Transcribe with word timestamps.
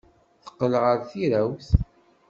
Teqqel 0.43 0.73
ɣer 0.83 0.97
tirawt. 1.09 1.69